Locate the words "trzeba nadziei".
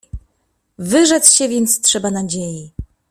1.81-2.71